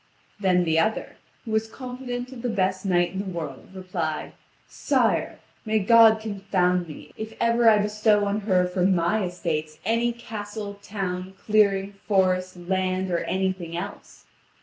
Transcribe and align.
Then 0.39 0.63
the 0.63 0.79
other, 0.79 1.17
who 1.45 1.51
was 1.51 1.67
confident 1.69 2.31
of 2.31 2.41
the 2.41 2.49
best 2.49 2.87
knight 2.87 3.11
in 3.11 3.19
the 3.19 3.25
world, 3.25 3.69
replied: 3.71 4.33
"Sire, 4.67 5.37
may 5.63 5.77
God 5.77 6.19
confound 6.19 6.87
me, 6.87 7.13
if 7.17 7.35
ever 7.39 7.69
I 7.69 7.77
bestow 7.77 8.25
on 8.25 8.39
her 8.39 8.65
from 8.65 8.95
my 8.95 9.25
estates 9.25 9.77
any 9.85 10.11
castle, 10.11 10.79
town, 10.81 11.35
clearing, 11.45 11.93
forest, 12.07 12.57
land, 12.57 13.11
or 13.11 13.19
anything 13.25 13.77
else. 13.77 14.25